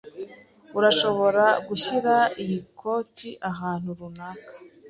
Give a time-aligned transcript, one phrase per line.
[0.77, 4.53] Urashobora gushyira iyi koti ahantu runaka?